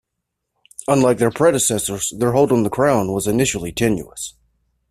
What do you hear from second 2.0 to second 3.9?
their hold on the crown was initially